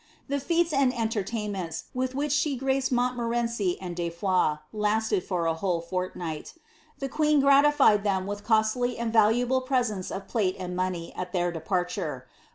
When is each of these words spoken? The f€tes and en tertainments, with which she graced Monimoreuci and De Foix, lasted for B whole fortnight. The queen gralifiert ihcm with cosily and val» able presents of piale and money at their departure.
The 0.29 0.37
f€tes 0.37 0.73
and 0.73 0.91
en 0.93 1.09
tertainments, 1.09 1.83
with 1.93 2.15
which 2.15 2.31
she 2.31 2.57
graced 2.57 2.91
Monimoreuci 2.91 3.77
and 3.79 3.95
De 3.95 4.09
Foix, 4.09 4.57
lasted 4.73 5.23
for 5.23 5.43
B 5.47 5.53
whole 5.59 5.79
fortnight. 5.79 6.55
The 6.97 7.07
queen 7.07 7.39
gralifiert 7.39 8.03
ihcm 8.03 8.25
with 8.25 8.43
cosily 8.43 8.97
and 8.97 9.13
val» 9.13 9.29
able 9.29 9.61
presents 9.61 10.09
of 10.09 10.25
piale 10.27 10.55
and 10.57 10.75
money 10.75 11.13
at 11.15 11.33
their 11.33 11.51
departure. 11.51 12.25